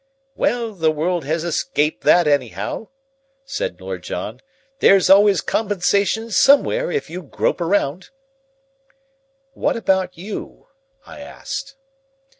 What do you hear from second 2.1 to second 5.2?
anyhow," said Lord John. "There's